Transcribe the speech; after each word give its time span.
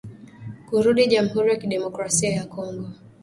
kurudi 0.67 1.03
jamhuri 1.07 1.49
ya 1.49 1.57
kidemokrasia 1.61 2.29
ya 2.29 2.45
Kongo 2.45 2.87